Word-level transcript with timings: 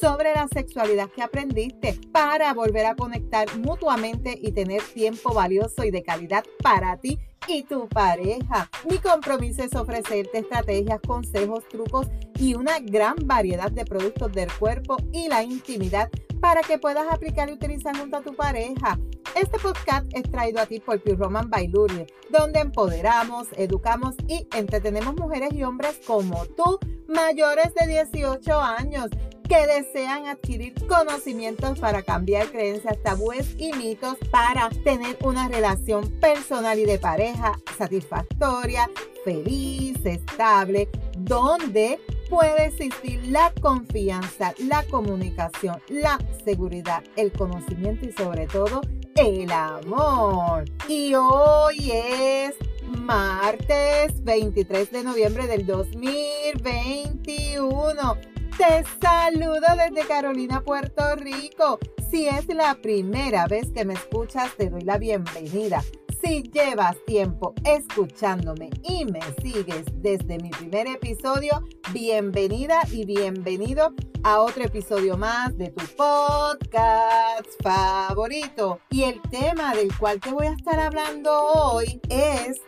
sobre 0.00 0.32
la 0.32 0.48
sexualidad 0.48 1.10
que 1.10 1.22
aprendiste 1.22 2.00
para 2.10 2.54
volver 2.54 2.86
a 2.86 2.96
conectar 2.96 3.46
mutuamente 3.58 4.38
y 4.40 4.52
tener 4.52 4.82
tiempo 4.82 5.34
valioso 5.34 5.84
y 5.84 5.90
de 5.90 6.02
calidad 6.02 6.44
para 6.62 6.96
ti 6.96 7.18
y 7.46 7.64
tu 7.64 7.88
pareja. 7.88 8.70
Mi 8.88 8.98
compromiso 8.98 9.62
es 9.62 9.74
ofrecerte 9.74 10.38
estrategias, 10.38 11.00
consejos, 11.06 11.66
trucos 11.68 12.06
y 12.38 12.54
una 12.54 12.78
gran 12.80 13.16
variedad 13.24 13.70
de 13.70 13.84
productos 13.84 14.32
del 14.32 14.50
cuerpo 14.58 14.96
y 15.12 15.28
la 15.28 15.42
intimidad 15.42 16.08
para 16.40 16.62
que 16.62 16.78
puedas 16.78 17.06
aplicar 17.10 17.50
y 17.50 17.52
utilizar 17.52 17.96
junto 17.96 18.16
a 18.16 18.22
tu 18.22 18.34
pareja. 18.34 18.98
Este 19.34 19.58
podcast 19.58 20.06
es 20.12 20.22
traído 20.30 20.60
a 20.60 20.66
ti 20.66 20.80
por 20.80 21.00
Pure 21.00 21.16
Roman 21.16 21.50
Bailuri, 21.50 22.06
donde 22.30 22.60
empoderamos, 22.60 23.48
educamos 23.56 24.14
y 24.26 24.46
entretenemos 24.56 25.14
mujeres 25.14 25.52
y 25.52 25.62
hombres 25.62 26.00
como 26.06 26.46
tú, 26.46 26.78
mayores 27.06 27.72
de 27.74 27.86
18 27.86 28.58
años 28.60 29.10
que 29.50 29.66
desean 29.66 30.28
adquirir 30.28 30.72
conocimientos 30.86 31.80
para 31.80 32.02
cambiar 32.02 32.52
creencias, 32.52 33.02
tabúes 33.02 33.56
y 33.58 33.72
mitos 33.72 34.16
para 34.30 34.70
tener 34.84 35.18
una 35.24 35.48
relación 35.48 36.08
personal 36.20 36.78
y 36.78 36.84
de 36.84 37.00
pareja 37.00 37.58
satisfactoria, 37.76 38.88
feliz, 39.24 40.06
estable, 40.06 40.88
donde 41.18 41.98
puede 42.28 42.66
existir 42.66 43.26
la 43.26 43.52
confianza, 43.60 44.54
la 44.58 44.84
comunicación, 44.84 45.82
la 45.88 46.16
seguridad, 46.44 47.02
el 47.16 47.32
conocimiento 47.32 48.06
y 48.06 48.12
sobre 48.12 48.46
todo 48.46 48.82
el 49.16 49.50
amor. 49.50 50.66
Y 50.86 51.14
hoy 51.16 51.90
es 51.90 52.54
martes 53.00 54.22
23 54.22 54.92
de 54.92 55.02
noviembre 55.02 55.48
del 55.48 55.66
2021 55.66 58.39
te 58.60 58.84
saludo 59.00 59.66
desde 59.74 60.06
Carolina, 60.06 60.62
Puerto 60.62 61.16
Rico. 61.16 61.78
Si 62.10 62.28
es 62.28 62.46
la 62.48 62.74
primera 62.74 63.46
vez 63.46 63.70
que 63.72 63.86
me 63.86 63.94
escuchas, 63.94 64.54
te 64.58 64.68
doy 64.68 64.82
la 64.82 64.98
bienvenida. 64.98 65.82
Si 66.22 66.42
llevas 66.42 66.98
tiempo 67.06 67.54
escuchándome 67.64 68.68
y 68.82 69.06
me 69.06 69.22
sigues 69.40 69.86
desde 69.94 70.36
mi 70.40 70.50
primer 70.50 70.88
episodio, 70.88 71.64
bienvenida 71.94 72.82
y 72.92 73.06
bienvenido 73.06 73.94
a 74.24 74.40
otro 74.40 74.64
episodio 74.64 75.16
más 75.16 75.56
de 75.56 75.70
tu 75.70 75.86
podcast 75.96 77.48
favorito. 77.62 78.80
Y 78.90 79.04
el 79.04 79.22
tema 79.30 79.74
del 79.74 79.96
cual 79.96 80.20
te 80.20 80.32
voy 80.32 80.48
a 80.48 80.52
estar 80.52 80.78
hablando 80.78 81.32
hoy 81.32 81.98
es 82.10 82.60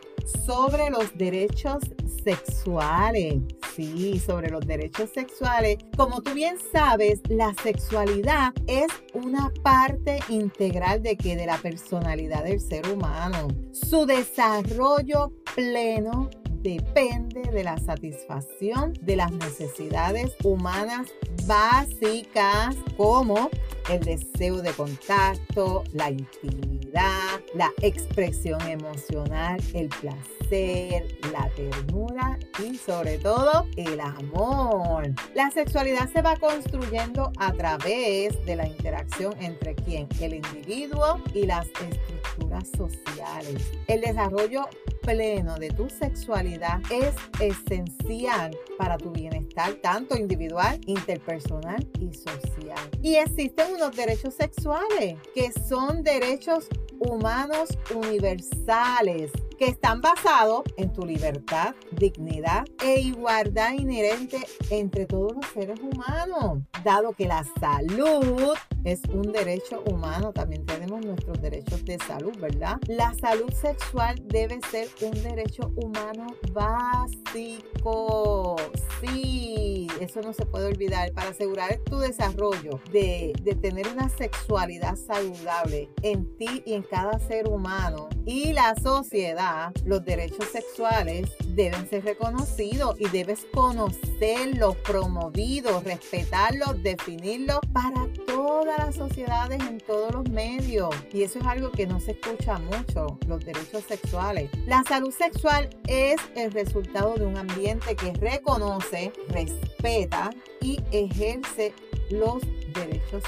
sobre 0.47 0.89
los 0.89 1.15
derechos 1.19 1.83
sexuales. 2.25 3.43
Sí, 3.75 4.19
sobre 4.19 4.51
los 4.51 4.67
derechos 4.67 5.11
sexuales. 5.15 5.79
Como 5.97 6.23
tú 6.23 6.35
bien 6.35 6.57
sabes, 6.73 7.21
la 7.29 7.55
sexualidad 7.63 8.53
es 8.67 8.89
una 9.15 9.51
parte 9.63 10.21
integral 10.29 11.03
de 11.03 11.17
que 11.17 11.37
de 11.37 11.47
la 11.47 11.57
personalidad 11.57 12.45
del 12.45 12.61
ser 12.61 12.87
humano. 12.89 13.49
Su 13.73 14.05
desarrollo 14.05 15.33
pleno 15.55 16.29
depende 16.63 17.43
de 17.43 17.65
la 17.65 17.77
satisfacción 17.79 18.93
de 19.01 19.17
las 19.17 19.33
necesidades 19.33 20.35
humanas 20.45 21.09
básicas 21.47 22.77
como 22.97 23.51
el 23.89 24.01
deseo 24.01 24.63
de 24.63 24.71
contacto, 24.73 25.83
la 25.93 26.11
intimidad, 26.11 27.41
la 27.55 27.71
expresión 27.81 28.61
emocional, 28.63 29.61
el 29.75 29.89
placer, 29.89 31.19
la 31.33 31.49
ternura 31.57 32.39
y 32.65 32.77
sobre 32.77 33.19
todo 33.19 33.67
el 33.77 34.01
amor. 34.01 35.11
La 35.35 35.51
sexualidad 35.51 36.11
se 36.13 36.23
va 36.23 36.37
construyendo 36.37 37.33
a 37.39 37.53
través 37.53 38.45
de 38.45 38.57
la 38.57 38.69
interacción 38.69 39.35
entre 39.41 39.75
quién, 39.75 40.09
el 40.21 40.35
individuo 40.35 41.21
y 41.35 41.47
las 41.47 41.67
estructuras 41.67 42.69
sociales. 42.77 43.71
El 43.89 44.03
desarrollo 44.03 44.69
pleno 45.03 45.57
de 45.57 45.71
tu 45.71 45.91
sexualidad 45.91 46.81
es 46.91 47.15
esencial 47.41 48.57
para 48.79 48.97
tu 48.97 49.11
bienestar, 49.11 49.75
tanto 49.83 50.17
individual, 50.17 50.81
interpersonal 50.87 51.87
y 52.01 52.15
social. 52.15 52.91
Y 53.03 53.17
existen 53.17 53.75
unos 53.75 53.95
derechos 53.95 54.35
sexuales 54.35 55.17
que 55.35 55.53
son 55.69 56.03
derechos 56.03 56.69
humanos 57.01 57.69
universales 57.95 59.33
que 59.55 59.67
están 59.67 60.01
basados 60.01 60.63
en 60.77 60.93
tu 60.93 61.07
libertad, 61.07 61.75
dignidad 61.93 62.65
e 62.85 63.01
igualdad 63.01 63.73
inherente 63.73 64.39
entre 64.71 65.07
todos 65.07 65.35
los 65.35 65.47
seres 65.53 65.81
humanos. 65.81 66.63
Dado 66.85 67.13
que 67.13 67.27
la 67.27 67.45
salud 67.61 68.55
es 68.85 69.01
un 69.13 69.33
derecho 69.33 69.83
humano, 69.87 70.33
también 70.33 70.65
tenemos 70.67 71.05
nuestros 71.05 71.41
derechos 71.41 71.85
de 71.85 71.99
salud, 71.99 72.33
¿verdad? 72.41 72.79
La 72.89 73.15
salud 73.15 73.53
sexual 73.53 74.17
debe 74.27 74.61
ser 74.71 74.89
un 75.03 75.13
derecho 75.23 75.73
humano 75.77 76.27
básico. 76.53 78.57
Sí, 79.01 79.89
eso 80.01 80.21
no 80.21 80.33
se 80.33 80.47
puede 80.47 80.67
olvidar. 80.67 81.13
Para 81.13 81.31
asegurar 81.31 81.79
tu 81.85 81.99
desarrollo 81.99 82.81
de, 82.93 83.33
de 83.43 83.55
tener 83.55 83.89
una 83.89 84.09
sexualidad 84.09 84.97
saludable 84.97 85.89
en 86.03 86.37
ti 86.37 86.63
y 86.67 86.75
en 86.75 86.83
cada 86.83 87.19
ser 87.19 87.49
humano 87.49 88.09
y 88.25 88.53
la 88.53 88.75
sociedad, 88.77 89.42
los 89.85 90.05
derechos 90.05 90.47
sexuales 90.53 91.31
deben 91.49 91.89
ser 91.89 92.05
reconocidos 92.05 92.97
y 92.99 93.09
debes 93.09 93.47
conocerlos, 93.53 94.77
promovidos, 94.77 95.85
respetarlos, 95.85 96.83
definirlos 96.83 97.61
para 97.73 98.09
todas 98.27 98.79
las 98.79 98.95
sociedades 98.95 99.61
en 99.61 99.79
todos 99.79 100.13
los 100.13 100.29
medios. 100.31 100.95
Y 101.13 101.23
eso 101.23 101.39
es 101.39 101.47
algo 101.47 101.71
que 101.71 101.87
no 101.87 102.01
se 102.01 102.13
escucha 102.13 102.59
mucho, 102.59 103.19
los 103.27 103.45
derechos 103.45 103.85
sexuales. 103.87 104.51
La 104.67 104.83
salud 104.89 105.13
sexual 105.13 105.69
es 105.87 106.21
el 106.35 106.53
resultado 106.53 107.15
de 107.15 107.27
un 107.27 107.37
ambiente 107.37 107.97
que 107.97 108.13
reconoce, 108.15 109.13
respeta 109.29 110.31
y 110.61 110.81
ejerce 110.93 111.75
los 112.11 112.43
derechos 112.43 112.62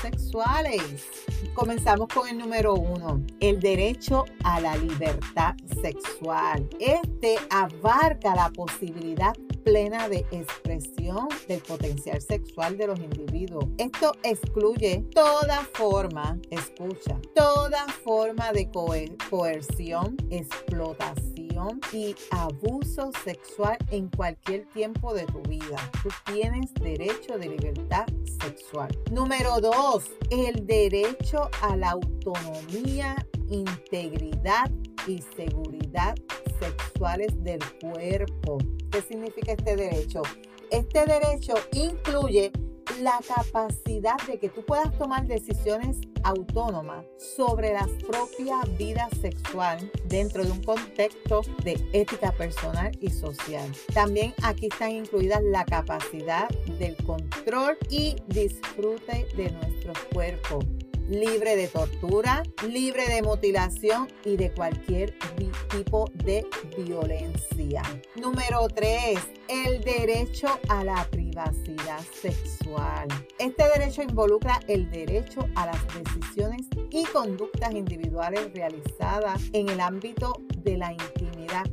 sexuales. 0.00 1.08
Comenzamos 1.54 2.08
con 2.08 2.28
el 2.28 2.38
número 2.38 2.74
uno, 2.74 3.22
el 3.40 3.60
derecho 3.60 4.24
a 4.44 4.60
la 4.60 4.76
libertad 4.76 5.54
sexual. 5.82 6.68
Este 6.80 7.36
abarca 7.50 8.34
la 8.34 8.50
posibilidad 8.50 9.34
plena 9.64 10.08
de 10.08 10.26
expresión 10.30 11.28
del 11.48 11.60
potencial 11.60 12.20
sexual 12.20 12.76
de 12.76 12.86
los 12.86 12.98
individuos. 12.98 13.64
Esto 13.78 14.12
excluye 14.22 15.04
toda 15.14 15.66
forma, 15.72 16.38
escucha, 16.50 17.18
toda 17.34 17.86
forma 18.04 18.52
de 18.52 18.70
coerción, 18.70 20.16
explotación 20.30 21.43
y 21.92 22.16
abuso 22.30 23.10
sexual 23.24 23.78
en 23.90 24.08
cualquier 24.08 24.66
tiempo 24.70 25.14
de 25.14 25.24
tu 25.26 25.40
vida. 25.42 25.76
Tú 26.02 26.08
tienes 26.32 26.72
derecho 26.74 27.38
de 27.38 27.48
libertad 27.48 28.06
sexual. 28.40 28.88
Número 29.12 29.60
dos, 29.60 30.10
el 30.30 30.66
derecho 30.66 31.48
a 31.62 31.76
la 31.76 31.90
autonomía, 31.90 33.14
integridad 33.48 34.70
y 35.06 35.22
seguridad 35.36 36.16
sexuales 36.58 37.28
del 37.44 37.60
cuerpo. 37.80 38.58
¿Qué 38.90 39.00
significa 39.02 39.52
este 39.52 39.76
derecho? 39.76 40.22
Este 40.70 41.06
derecho 41.06 41.54
incluye 41.72 42.50
la 43.00 43.18
capacidad 43.26 44.16
de 44.26 44.38
que 44.38 44.48
tú 44.48 44.64
puedas 44.64 44.96
tomar 44.98 45.26
decisiones 45.26 45.98
autónomas 46.22 47.04
sobre 47.36 47.72
la 47.72 47.86
propia 48.06 48.60
vida 48.78 49.08
sexual 49.20 49.90
dentro 50.06 50.44
de 50.44 50.50
un 50.50 50.62
contexto 50.62 51.42
de 51.62 51.72
ética 51.92 52.32
personal 52.32 52.96
y 53.00 53.10
social. 53.10 53.70
También 53.92 54.34
aquí 54.42 54.68
están 54.70 54.92
incluidas 54.92 55.42
la 55.42 55.64
capacidad 55.64 56.48
del 56.78 56.96
control 57.04 57.76
y 57.90 58.16
disfrute 58.28 59.26
de 59.36 59.50
nuestro 59.50 59.92
cuerpo 60.12 60.60
libre 61.08 61.56
de 61.56 61.68
tortura, 61.68 62.42
libre 62.66 63.06
de 63.08 63.22
mutilación 63.22 64.08
y 64.24 64.36
de 64.36 64.50
cualquier 64.52 65.14
tipo 65.70 66.10
de 66.14 66.46
violencia. 66.78 67.82
Número 68.16 68.68
3. 68.68 69.18
El 69.48 69.82
derecho 69.82 70.48
a 70.68 70.84
la 70.84 71.04
privacidad 71.10 71.23
privacidad 71.34 72.00
sexual. 72.12 73.08
Este 73.38 73.64
derecho 73.76 74.02
involucra 74.02 74.60
el 74.68 74.88
derecho 74.90 75.48
a 75.56 75.66
las 75.66 75.80
decisiones 75.94 76.66
y 76.90 77.04
conductas 77.06 77.72
individuales 77.74 78.52
realizadas 78.54 79.42
en 79.52 79.68
el 79.68 79.80
ámbito 79.80 80.32
de 80.58 80.78
la 80.78 80.92
intimidad 80.92 81.64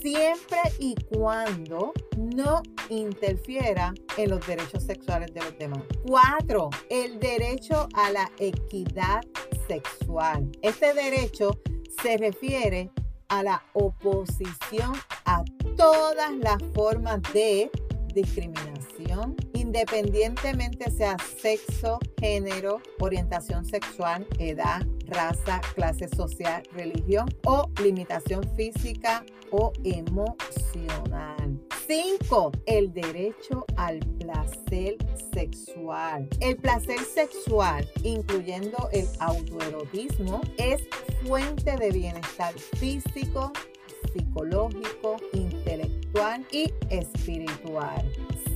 siempre 0.00 0.58
y 0.78 0.94
cuando 1.12 1.92
no 2.16 2.62
interfiera 2.88 3.92
en 4.16 4.30
los 4.30 4.46
derechos 4.46 4.84
sexuales 4.84 5.34
de 5.34 5.40
los 5.40 5.58
demás. 5.58 5.82
Cuatro, 6.06 6.70
el 6.88 7.18
derecho 7.18 7.88
a 7.94 8.12
la 8.12 8.30
equidad 8.38 9.22
sexual. 9.66 10.48
Este 10.62 10.94
derecho 10.94 11.58
se 12.00 12.16
refiere 12.16 12.90
a 13.28 13.42
la 13.42 13.62
oposición 13.72 14.92
a 15.24 15.42
todas 15.76 16.32
las 16.36 16.62
formas 16.72 17.20
de 17.32 17.68
discriminación, 18.14 18.97
independientemente 19.54 20.90
sea 20.90 21.16
sexo, 21.40 21.98
género, 22.18 22.80
orientación 23.00 23.64
sexual, 23.64 24.26
edad, 24.38 24.86
raza, 25.06 25.60
clase 25.74 26.08
social, 26.08 26.62
religión 26.72 27.28
o 27.44 27.70
limitación 27.82 28.42
física 28.56 29.24
o 29.50 29.72
emocional. 29.84 31.58
5. 31.86 32.52
El 32.66 32.92
derecho 32.92 33.64
al 33.76 34.00
placer 34.18 34.98
sexual. 35.32 36.28
El 36.40 36.56
placer 36.56 37.00
sexual, 37.00 37.88
incluyendo 38.02 38.90
el 38.92 39.06
autoerotismo, 39.20 40.42
es 40.58 40.82
fuente 41.22 41.76
de 41.76 41.90
bienestar 41.90 42.52
físico, 42.78 43.52
psicológico, 44.12 45.16
intelectual 45.32 46.46
y 46.52 46.72
espiritual. 46.90 48.04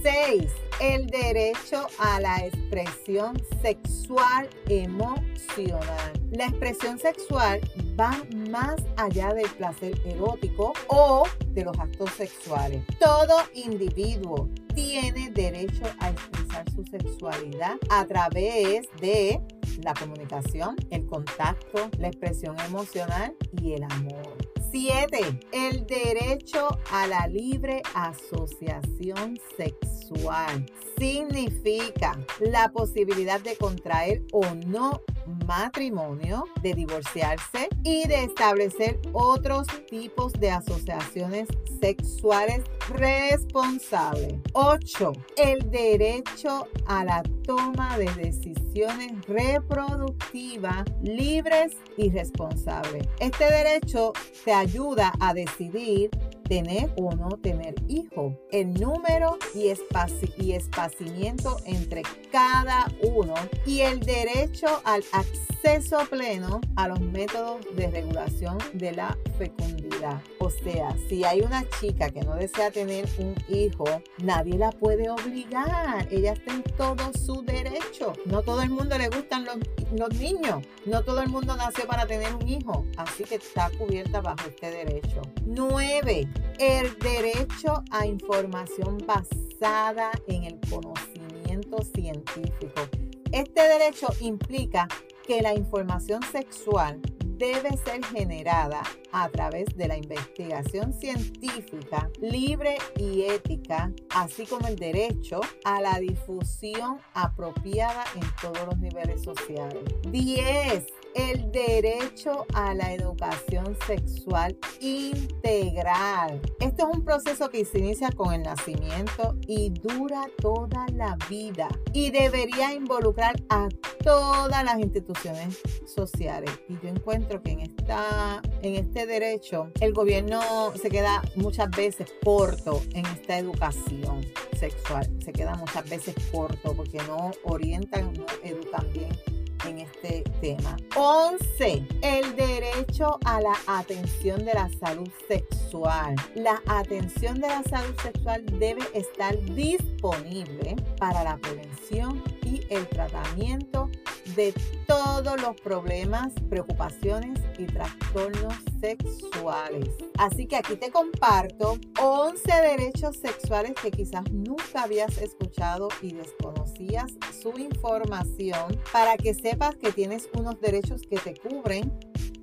6. 0.02 0.50
El 0.80 1.06
derecho 1.06 1.86
a 1.98 2.20
la 2.20 2.44
expresión 2.44 3.40
sexual 3.62 4.48
emocional. 4.68 6.12
La 6.32 6.46
expresión 6.46 6.98
sexual 6.98 7.60
va 7.98 8.10
más 8.48 8.82
allá 8.96 9.32
del 9.32 9.48
placer 9.50 9.94
erótico 10.04 10.72
o 10.88 11.24
de 11.48 11.64
los 11.64 11.78
actos 11.78 12.10
sexuales. 12.12 12.82
Todo 12.98 13.36
individuo 13.54 14.48
tiene 14.74 15.30
derecho 15.30 15.84
a 16.00 16.10
expresar 16.10 16.68
su 16.74 16.84
sexualidad 16.84 17.76
a 17.90 18.04
través 18.06 18.88
de 19.00 19.40
la 19.84 19.94
comunicación, 19.94 20.76
el 20.90 21.06
contacto, 21.06 21.90
la 21.98 22.08
expresión 22.08 22.58
emocional 22.60 23.36
y 23.60 23.74
el 23.74 23.84
amor. 23.84 24.51
7. 24.72 25.40
El 25.52 25.86
derecho 25.86 26.66
a 26.90 27.06
la 27.06 27.26
libre 27.26 27.82
asociación 27.92 29.38
sexual. 29.54 30.64
Significa 30.96 32.18
la 32.40 32.72
posibilidad 32.72 33.38
de 33.42 33.54
contraer 33.56 34.22
o 34.32 34.42
no 34.66 35.02
matrimonio, 35.46 36.44
de 36.62 36.74
divorciarse 36.74 37.68
y 37.82 38.06
de 38.06 38.24
establecer 38.24 39.00
otros 39.12 39.66
tipos 39.88 40.32
de 40.34 40.50
asociaciones 40.50 41.48
sexuales 41.80 42.62
responsables. 42.88 44.34
8. 44.52 45.12
El 45.36 45.70
derecho 45.70 46.68
a 46.86 47.04
la 47.04 47.22
toma 47.44 47.98
de 47.98 48.06
decisiones 48.14 49.12
reproductivas 49.26 50.84
libres 51.02 51.76
y 51.96 52.10
responsables. 52.10 53.06
Este 53.18 53.44
derecho 53.44 54.12
te 54.44 54.52
ayuda 54.52 55.12
a 55.20 55.34
decidir 55.34 56.10
tener 56.42 56.92
o 56.96 57.14
no 57.14 57.30
tener 57.38 57.74
hijo, 57.88 58.38
el 58.50 58.74
número 58.74 59.38
y, 59.54 59.68
espaci 59.68 60.32
y 60.38 60.52
espacimiento 60.52 61.56
entre 61.64 62.02
cada 62.30 62.86
uno 63.02 63.34
y 63.66 63.80
el 63.80 64.00
derecho 64.00 64.66
al 64.84 65.02
acceso 65.12 65.98
pleno 66.10 66.60
a 66.76 66.88
los 66.88 67.00
métodos 67.00 67.64
de 67.74 67.90
regulación 67.90 68.58
de 68.74 68.92
la 68.92 69.16
fecundidad. 69.38 70.20
O 70.42 70.50
sea, 70.50 70.96
si 71.08 71.22
hay 71.22 71.40
una 71.40 71.64
chica 71.78 72.10
que 72.10 72.22
no 72.22 72.34
desea 72.34 72.72
tener 72.72 73.08
un 73.18 73.32
hijo, 73.48 73.84
nadie 74.24 74.58
la 74.58 74.72
puede 74.72 75.08
obligar. 75.08 76.08
Ella 76.10 76.32
está 76.32 76.52
en 76.52 76.64
todo 76.64 77.12
su 77.12 77.42
derecho. 77.42 78.12
No 78.26 78.42
todo 78.42 78.60
el 78.62 78.70
mundo 78.70 78.98
le 78.98 79.08
gustan 79.08 79.44
los, 79.44 80.18
niños. 80.18 80.64
No 80.84 81.04
todo 81.04 81.22
el 81.22 81.28
mundo 81.28 81.54
nació 81.54 81.86
para 81.86 82.06
tener 82.06 82.34
un 82.34 82.48
hijo. 82.48 82.84
Así 82.96 83.22
que 83.22 83.36
está 83.36 83.70
cubierta 83.78 84.20
bajo 84.20 84.48
este 84.48 84.68
derecho. 84.68 85.22
9 85.46 86.26
el 86.58 86.98
derecho 86.98 87.84
a 87.92 88.04
información 88.04 88.98
basada 89.06 90.10
en 90.26 90.42
el 90.42 90.58
conocimiento 90.68 91.84
científico. 91.94 92.82
Este 93.30 93.62
derecho 93.62 94.08
implica 94.18 94.88
que 95.24 95.40
la 95.40 95.54
información 95.54 96.20
sexual 96.32 97.00
debe 97.42 97.76
ser 97.76 98.04
generada 98.04 98.84
a 99.10 99.28
través 99.28 99.66
de 99.76 99.88
la 99.88 99.96
investigación 99.96 100.92
científica 100.92 102.08
libre 102.20 102.78
y 102.96 103.22
ética, 103.22 103.90
así 104.10 104.46
como 104.46 104.68
el 104.68 104.76
derecho 104.76 105.40
a 105.64 105.80
la 105.80 105.98
difusión 105.98 106.98
apropiada 107.14 108.04
en 108.14 108.22
todos 108.40 108.64
los 108.64 108.78
niveles 108.78 109.24
sociales. 109.24 109.82
10 110.12 111.01
el 111.14 111.50
derecho 111.52 112.46
a 112.54 112.74
la 112.74 112.92
educación 112.92 113.76
sexual 113.86 114.56
integral. 114.80 116.40
Esto 116.60 116.88
es 116.88 116.96
un 116.96 117.04
proceso 117.04 117.50
que 117.50 117.64
se 117.64 117.78
inicia 117.78 118.10
con 118.10 118.32
el 118.32 118.42
nacimiento 118.42 119.36
y 119.46 119.70
dura 119.70 120.26
toda 120.40 120.86
la 120.94 121.16
vida 121.28 121.68
y 121.92 122.10
debería 122.10 122.72
involucrar 122.72 123.36
a 123.48 123.68
todas 124.02 124.64
las 124.64 124.78
instituciones 124.78 125.60
sociales. 125.86 126.50
Y 126.68 126.74
yo 126.82 126.88
encuentro 126.88 127.42
que 127.42 127.52
en, 127.52 127.60
esta, 127.60 128.42
en 128.62 128.74
este 128.74 129.06
derecho 129.06 129.70
el 129.80 129.92
gobierno 129.92 130.40
se 130.80 130.90
queda 130.90 131.22
muchas 131.36 131.70
veces 131.70 132.12
corto 132.24 132.82
en 132.94 133.06
esta 133.06 133.38
educación 133.38 134.24
sexual. 134.58 135.08
Se 135.24 135.32
queda 135.32 135.54
muchas 135.56 135.88
veces 135.88 136.14
corto 136.30 136.74
porque 136.74 136.98
no 137.06 137.30
orientan, 137.44 138.12
no 138.14 138.26
educan 138.42 138.86
bien 138.92 139.31
en 139.64 139.78
este 139.78 140.24
tema. 140.40 140.76
11. 140.96 141.86
El 142.02 142.36
derecho 142.36 143.18
a 143.24 143.40
la 143.40 143.54
atención 143.66 144.44
de 144.44 144.54
la 144.54 144.68
salud 144.80 145.08
sexual. 145.28 146.14
La 146.34 146.62
atención 146.66 147.40
de 147.40 147.48
la 147.48 147.62
salud 147.64 147.94
sexual 148.02 148.44
debe 148.58 148.82
estar 148.94 149.38
disponible 149.54 150.76
para 150.98 151.24
la 151.24 151.36
prevención 151.38 152.22
y 152.44 152.62
el 152.70 152.88
tratamiento 152.88 153.90
de 154.34 154.54
todos 154.86 155.40
los 155.40 155.60
problemas, 155.60 156.32
preocupaciones 156.48 157.38
y 157.58 157.66
trastornos 157.66 158.54
sexuales. 158.80 159.88
Así 160.18 160.46
que 160.46 160.56
aquí 160.56 160.76
te 160.76 160.90
comparto 160.90 161.78
11 162.00 162.52
derechos 162.52 163.16
sexuales 163.16 163.74
que 163.80 163.90
quizás 163.90 164.30
nunca 164.30 164.84
habías 164.84 165.18
escuchado 165.18 165.88
y 166.00 166.12
desconocías 166.14 167.12
su 167.40 167.58
información 167.58 168.78
para 168.92 169.16
que 169.16 169.34
sepas 169.34 169.76
que 169.76 169.92
tienes 169.92 170.28
unos 170.34 170.60
derechos 170.60 171.02
que 171.02 171.18
te 171.18 171.34
cubren 171.34 171.92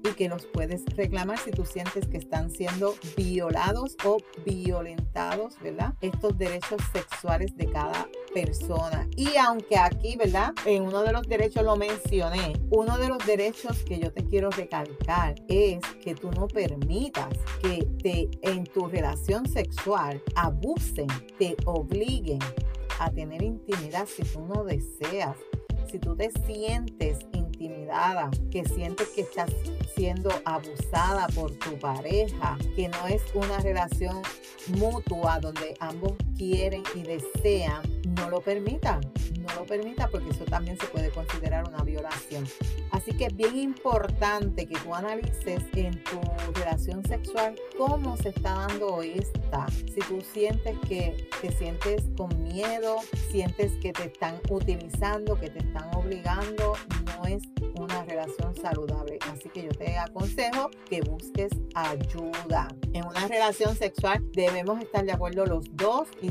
y 0.04 0.14
que 0.14 0.30
los 0.30 0.46
puedes 0.46 0.86
reclamar 0.96 1.38
si 1.40 1.52
tú 1.52 1.66
sientes 1.66 2.08
que 2.08 2.18
están 2.18 2.52
siendo 2.52 2.96
violados 3.18 3.98
o 4.06 4.18
violentados, 4.46 5.60
¿verdad? 5.62 5.94
Estos 6.02 6.38
derechos 6.38 6.82
sexuales 6.94 7.56
de 7.58 7.70
cada 7.70 8.08
persona. 8.34 9.08
Y 9.16 9.36
aunque 9.38 9.78
aquí, 9.78 10.16
¿verdad? 10.16 10.54
En 10.66 10.84
uno 10.84 11.04
de 11.04 11.14
los 11.14 11.28
derechos 11.28 11.64
lo 11.64 11.76
mencioné, 11.76 12.54
uno 12.70 12.98
de 12.98 13.10
los 13.10 13.26
derechos 13.26 13.84
que 13.84 14.00
yo 14.00 14.12
te 14.12 14.26
quiero 14.26 14.50
recalcar 14.50 15.36
es 15.48 15.80
que 16.04 16.16
tú 16.16 16.32
no 16.32 16.48
permitas 16.48 17.34
que 17.62 17.86
te 18.02 18.30
en 18.42 18.64
tu 18.66 18.88
relación 18.88 19.48
sexual 19.48 20.22
abusen, 20.36 21.08
te 21.38 21.56
obliguen 21.66 22.40
a 23.00 23.10
tener 23.12 23.42
intimidad 23.42 24.08
si 24.08 24.24
tú 24.24 24.42
no 24.42 24.64
deseas, 24.64 25.38
si 25.90 26.00
tú 26.00 26.16
te 26.16 26.30
sientes 26.46 27.20
intimidada, 27.34 28.30
que 28.52 28.66
sientes 28.66 29.10
que 29.10 29.22
estás 29.22 29.50
siendo 29.96 30.30
abusada 30.46 31.28
por 31.36 31.52
tu 31.52 31.78
pareja, 31.80 32.58
que 32.76 32.88
no 32.88 33.08
es 33.08 33.22
una 33.34 33.60
relación 33.60 34.22
mutua 34.78 35.40
donde 35.40 35.76
ambos 35.80 36.14
quieren 36.38 36.84
y 36.96 37.04
desean, 37.04 37.82
no 38.20 38.30
lo 38.30 38.42
permitan, 38.42 39.00
no 39.40 39.56
lo 39.56 39.66
permita 39.66 40.08
porque 40.08 40.30
eso 40.30 40.46
también 40.46 40.78
se 40.78 40.86
puede 40.88 41.10
considerar 41.10 41.68
una 41.68 41.84
violación. 41.84 42.46
Que 43.20 43.26
es 43.26 43.36
bien 43.36 43.58
importante 43.58 44.66
que 44.66 44.76
tú 44.80 44.96
analices 44.96 45.62
en 45.74 46.02
tu 46.06 46.22
relación 46.54 47.04
sexual 47.04 47.54
cómo 47.78 48.16
se 48.16 48.30
está 48.30 48.66
dando 48.66 49.02
esta. 49.02 49.68
Si 49.94 50.00
tú 50.08 50.22
sientes 50.22 50.78
que 50.88 51.28
te 51.42 51.52
sientes 51.52 52.04
con 52.16 52.30
miedo, 52.44 52.96
sientes 53.30 53.74
que 53.82 53.92
te 53.92 54.06
están 54.06 54.40
utilizando, 54.50 55.38
que 55.38 55.50
te 55.50 55.60
están 55.60 55.94
obligando, 55.96 56.76
no 57.18 57.26
es 57.26 57.44
una 57.78 58.04
relación 58.06 58.56
saludable. 58.56 59.20
Así 59.32 59.50
que 59.50 59.64
yo 59.64 59.72
te 59.72 59.98
aconsejo 59.98 60.70
que 60.90 61.02
busques 61.02 61.52
ayuda. 61.76 62.70
En 62.94 63.06
una 63.06 63.28
relación 63.28 63.76
sexual 63.76 64.24
debemos 64.34 64.82
estar 64.82 65.06
de 65.06 65.12
acuerdo 65.12 65.46
los 65.46 65.66
dos 65.76 66.08
y 66.22 66.30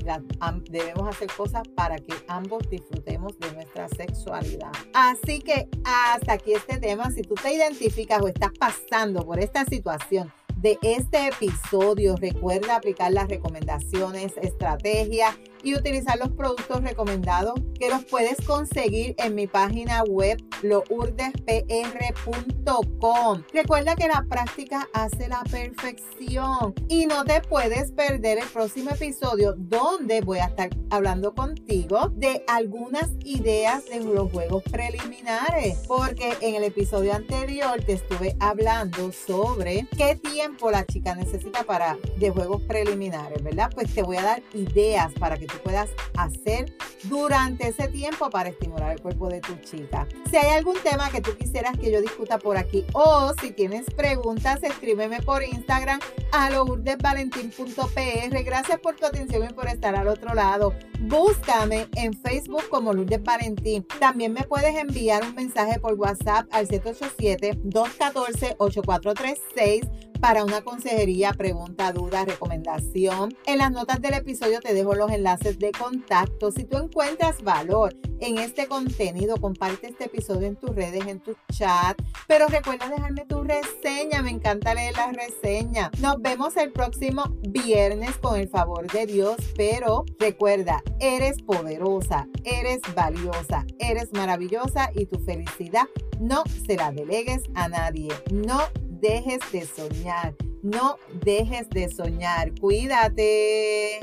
debemos 0.71 1.09
hacer 1.09 1.31
cosas 1.37 1.63
para 1.75 1.97
que 1.97 2.15
ambos 2.29 2.69
disfrutemos 2.71 3.39
de 3.39 3.53
nuestra 3.53 3.89
sexualidad. 3.89 4.73
Así 4.95 5.41
que 5.41 5.69
hasta 5.85 6.33
aquí 6.33 6.55
este 6.55 6.78
tema. 6.79 7.11
Si 7.11 7.23
tú 7.23 7.35
te 7.35 7.53
identificas 7.53 8.21
o 8.23 8.29
estás 8.29 8.53
pasando 8.59 9.25
por 9.25 9.39
esta 9.39 9.65
situación, 9.65 10.33
de 10.61 10.79
este 10.83 11.29
episodio. 11.29 12.17
Recuerda 12.17 12.77
aplicar 12.77 13.13
las 13.13 13.29
recomendaciones, 13.29 14.33
estrategias 14.43 15.37
y 15.63 15.75
utilizar 15.75 16.19
los 16.19 16.31
productos 16.31 16.83
recomendados 16.83 17.55
que 17.79 17.89
los 17.89 18.05
puedes 18.05 18.37
conseguir 18.47 19.15
en 19.19 19.35
mi 19.35 19.47
página 19.47 20.03
web 20.05 20.43
lourdespr.com. 20.63 23.43
Recuerda 23.53 23.97
que 23.97 24.09
la 24.09 24.25
práctica 24.29 24.89
hace 24.93 25.29
la 25.29 25.43
perfección 25.45 26.75
y 26.89 27.07
no 27.07 27.25
te 27.25 27.41
puedes 27.43 27.93
perder 27.93 28.39
el 28.39 28.49
próximo 28.49 28.91
episodio 28.91 29.55
donde 29.57 30.21
voy 30.21 30.39
a 30.39 30.47
estar 30.47 30.71
hablando 30.91 31.35
contigo 31.35 32.11
de 32.15 32.45
algunas 32.47 33.09
ideas 33.25 33.87
de 33.87 34.01
los 34.01 34.31
juegos 34.31 34.63
preliminares 34.65 35.79
porque 35.87 36.37
en 36.41 36.55
el 36.55 36.65
episodio 36.65 37.15
anterior 37.15 37.83
te 37.85 37.95
estuve 37.95 38.37
hablando 38.41 39.13
sobre 39.13 39.87
qué 39.97 40.17
tiempo 40.17 40.71
la 40.71 40.85
chica 40.87 41.15
necesita 41.15 41.65
para 41.65 41.97
de 42.19 42.31
juegos 42.31 42.63
preliminares, 42.63 43.43
¿verdad? 43.43 43.71
Pues 43.75 43.95
te 43.95 44.03
voy 44.03 44.17
a 44.17 44.23
dar 44.23 44.43
ideas 44.55 45.13
para 45.15 45.37
que 45.37 45.48
tú 45.49 45.57
puedas 45.65 45.91
hacer 46.17 46.73
durante 47.05 47.69
ese 47.69 47.89
tiempo 47.89 48.31
para 48.31 48.51
estimular 48.51 48.93
el 48.93 49.01
cuerpo 49.01 49.29
de 49.29 49.41
tu 49.41 49.55
chica. 49.57 50.07
Si 50.31 50.37
hay 50.37 50.57
algún 50.57 50.77
tema 50.83 51.11
que 51.11 51.21
tú 51.21 51.37
quisieras 51.37 51.77
que 51.77 51.91
yo 51.91 52.01
discuta 52.01 52.39
por 52.39 52.57
aquí 52.57 52.85
o 52.93 53.33
si 53.41 53.51
tienes 53.51 53.87
preguntas, 53.91 54.63
escríbeme 54.63 55.21
por 55.23 55.43
Instagram 55.43 55.99
a 56.33 56.51
lourdesvalentín.pr. 56.51 58.45
Gracias 58.45 58.79
por 58.81 58.97
tu 58.97 59.07
atención 59.07 59.45
y 59.49 59.53
por 59.53 59.69
estar 59.69 59.97
al 59.97 60.09
otro 60.09 60.35
lado. 60.35 60.75
Búscame 61.01 61.89
en 61.95 62.13
Facebook 62.15 62.69
como 62.69 62.93
Lourdes 62.93 63.23
Valentín. 63.23 63.87
También 63.99 64.33
me 64.33 64.43
puedes 64.43 64.77
enviar 64.77 65.23
un 65.25 65.35
mensaje 65.35 65.79
por 65.81 65.95
WhatsApp 65.95 66.47
al 66.51 66.67
787 66.67 67.61
214 67.65 68.57
8436 68.59 70.08
para 70.21 70.45
una 70.45 70.63
consejería, 70.63 71.33
pregunta, 71.33 71.93
duda, 71.93 72.25
recomendación. 72.25 73.37
En 73.47 73.59
las 73.59 73.71
notas 73.71 74.01
del 74.01 74.15
episodio 74.15 74.61
te 74.61 74.75
dejo 74.75 74.95
los 74.95 75.11
enlaces 75.11 75.59
de 75.59 75.73
contacto. 75.73 76.51
Si 76.51 76.65
tú 76.65 76.77
encuentras 76.77 77.43
valor 77.43 77.97
en 78.21 78.39
este 78.39 78.67
contenido, 78.67 79.37
comparte 79.37 79.89
este 79.89 80.07
episodio 80.07 80.49
en 80.49 80.57
tus 80.57 80.75
redes, 80.75 81.07
en 81.07 81.21
tu 81.21 81.35
chat. 81.53 82.01
Pero 82.27 82.47
recuerda 82.49 82.89
dejarme 82.89 83.25
tu 83.27 83.43
reseña, 83.43 84.23
me 84.23 84.31
encanta 84.31 84.75
leer 84.75 84.97
la 84.97 85.13
reseña. 85.13 85.91
Nos 86.01 86.21
vemos 86.21 86.57
el 86.57 86.73
próximo 86.73 87.25
viernes 87.49 88.17
con 88.19 88.39
el 88.39 88.49
favor 88.49 88.91
de 88.91 89.07
Dios, 89.07 89.37
pero 89.57 90.05
recuerda, 90.19 90.83
eres 90.99 91.43
poderosa, 91.43 92.27
eres 92.45 92.81
valiosa, 92.95 93.65
eres 93.79 94.13
maravillosa 94.13 94.91
y 94.95 95.07
tu 95.07 95.19
felicidad 95.21 95.87
no 96.21 96.43
se 96.67 96.77
la 96.77 96.91
delegues 96.91 97.43
a 97.55 97.69
nadie. 97.69 98.09
No 98.33 98.61
dejes 99.01 99.41
de 99.53 99.67
soñar. 99.67 100.35
No 100.63 100.97
dejes 101.25 101.69
de 101.71 101.89
soñar. 101.89 102.53
Cuídate. 102.61 104.01